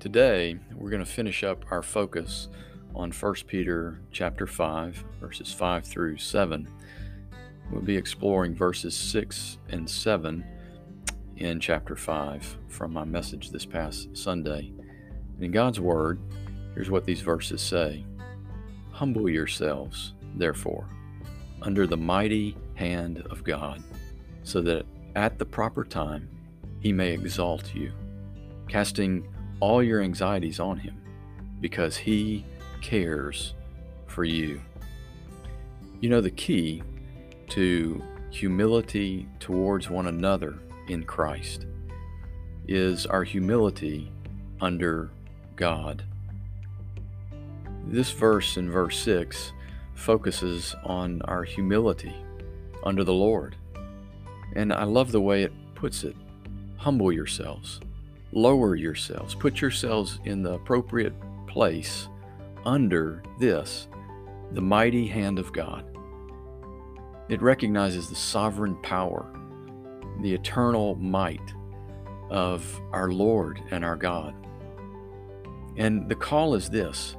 [0.00, 2.48] Today, we're going to finish up our focus
[2.94, 6.66] on 1 Peter chapter 5, verses 5 through 7.
[7.70, 10.42] We'll be exploring verses 6 and 7
[11.36, 14.72] in chapter 5 from my message this past Sunday.
[15.34, 16.18] And in God's Word,
[16.72, 18.02] here's what these verses say
[18.92, 20.88] Humble yourselves, therefore,
[21.60, 23.84] under the mighty hand of God,
[24.44, 26.26] so that at the proper time
[26.78, 27.92] he may exalt you,
[28.66, 29.28] casting
[29.60, 31.00] all your anxieties on him,
[31.60, 32.44] because he
[32.80, 33.54] cares
[34.06, 34.60] for you.
[36.00, 36.82] You know, the key
[37.50, 41.66] to humility towards one another in Christ
[42.66, 44.10] is our humility
[44.60, 45.10] under
[45.56, 46.04] God.
[47.86, 49.52] This verse in verse 6
[49.94, 52.14] focuses on our humility
[52.84, 53.56] under the Lord.
[54.54, 56.16] And I love the way it puts it
[56.76, 57.80] humble yourselves,
[58.32, 61.14] lower yourselves, put yourselves in the appropriate
[61.46, 62.08] place
[62.64, 63.88] under this,
[64.52, 65.84] the mighty hand of God.
[67.28, 69.32] It recognizes the sovereign power,
[70.20, 71.54] the eternal might
[72.28, 74.34] of our Lord and our God.
[75.76, 77.16] And the call is this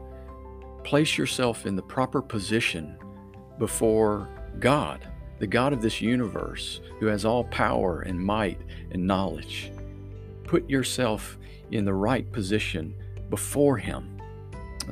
[0.84, 2.98] place yourself in the proper position
[3.60, 5.08] before God,
[5.40, 8.60] the God of this universe, who has all power and might
[8.92, 9.72] and knowledge.
[10.52, 11.38] Put yourself
[11.72, 12.94] in the right position
[13.30, 14.22] before Him,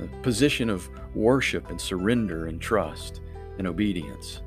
[0.01, 3.19] a position of worship and surrender and trust
[3.57, 4.39] and obedience.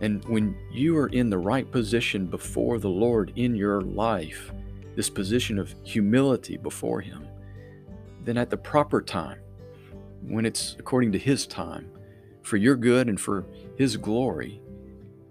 [0.00, 4.52] And when you are in the right position before the Lord in your life,
[4.94, 7.26] this position of humility before Him,
[8.22, 9.40] then at the proper time,
[10.22, 11.90] when it's according to His time,
[12.42, 14.62] for your good and for His glory,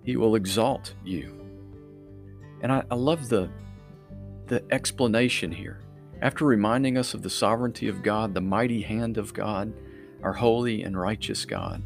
[0.04, 1.40] He will exalt you.
[2.60, 3.50] And I, I love the,
[4.50, 5.80] the explanation here.
[6.22, 9.72] After reminding us of the sovereignty of God, the mighty hand of God,
[10.22, 11.82] our holy and righteous God,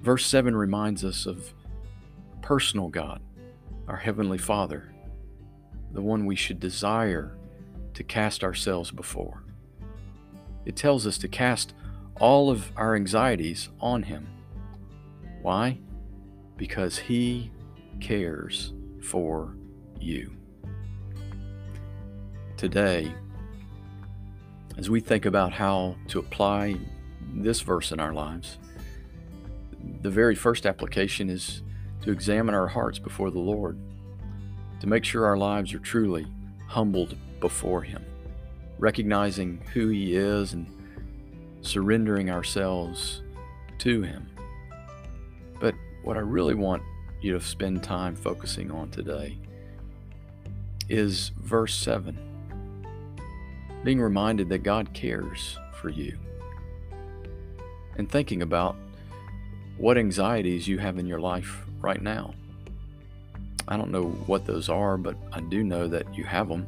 [0.00, 1.52] verse 7 reminds us of
[2.40, 3.20] personal God,
[3.88, 4.92] our Heavenly Father,
[5.92, 7.36] the one we should desire
[7.94, 9.42] to cast ourselves before.
[10.64, 11.72] It tells us to cast
[12.20, 14.28] all of our anxieties on Him.
[15.42, 15.78] Why?
[16.56, 17.50] Because He
[18.00, 19.56] cares for
[19.98, 20.37] you.
[22.58, 23.14] Today,
[24.76, 26.74] as we think about how to apply
[27.32, 28.58] this verse in our lives,
[30.02, 31.62] the very first application is
[32.02, 33.78] to examine our hearts before the Lord,
[34.80, 36.26] to make sure our lives are truly
[36.66, 38.04] humbled before Him,
[38.80, 40.66] recognizing who He is and
[41.60, 43.22] surrendering ourselves
[43.78, 44.28] to Him.
[45.60, 46.82] But what I really want
[47.20, 49.38] you to spend time focusing on today
[50.88, 52.24] is verse 7
[53.84, 56.18] being reminded that God cares for you
[57.96, 58.76] and thinking about
[59.76, 62.34] what anxieties you have in your life right now.
[63.66, 66.66] I don't know what those are, but I do know that you have them.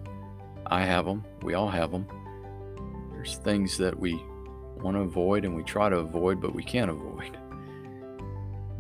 [0.66, 1.24] I have them.
[1.42, 2.06] We all have them.
[3.12, 4.14] There's things that we
[4.76, 7.36] want to avoid and we try to avoid, but we can't avoid.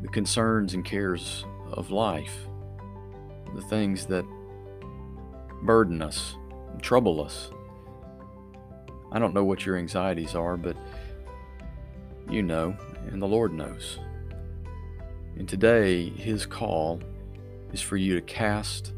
[0.02, 2.46] The concerns and cares of life,
[3.54, 4.24] the things that
[5.62, 6.36] burden us,
[6.80, 7.50] trouble us.
[9.12, 10.76] I don't know what your anxieties are, but
[12.28, 12.76] you know,
[13.08, 13.98] and the Lord knows.
[15.36, 17.00] And today, His call
[17.72, 18.92] is for you to cast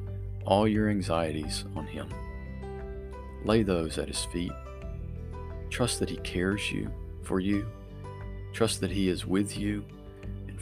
[0.45, 2.09] all your anxieties on Him.
[3.45, 4.53] Lay those at His feet.
[5.71, 6.93] Trust that He cares you
[7.23, 7.67] for you.
[8.53, 9.85] Trust that He is with you.
[10.47, 10.59] And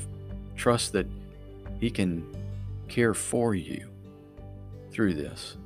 [0.55, 1.07] trust that
[1.81, 2.25] He can
[2.89, 3.89] care for you
[4.93, 5.57] through this.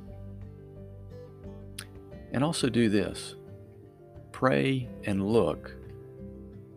[2.31, 3.35] And also do this
[4.35, 5.73] pray and look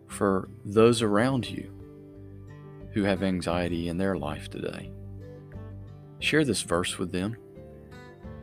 [0.07, 1.69] for those around you
[2.93, 4.89] who have anxiety in their life today.
[6.19, 7.35] Share this verse with them.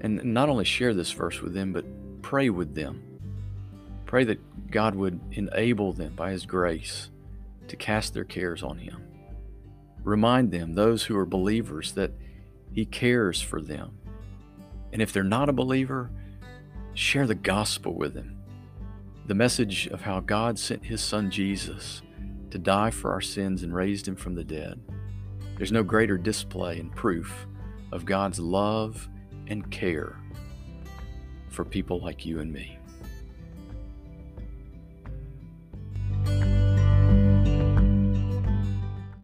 [0.02, 1.86] And not only share this verse with them, but
[2.20, 3.02] pray with them.
[4.04, 7.08] Pray that God would enable them by His grace
[7.68, 9.02] to cast their cares on Him.
[10.04, 12.12] Remind them, those who are believers, that
[12.70, 13.96] He cares for them.
[14.92, 16.10] And if they're not a believer,
[16.92, 18.35] share the gospel with them.
[19.26, 22.00] The message of how God sent His Son Jesus
[22.52, 24.80] to die for our sins and raised Him from the dead.
[25.56, 27.48] There's no greater display and proof
[27.90, 29.08] of God's love
[29.48, 30.16] and care
[31.48, 32.78] for people like you and me.